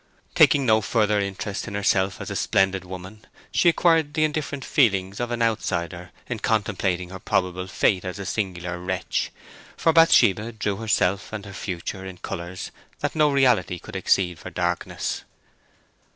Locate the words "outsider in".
5.43-6.39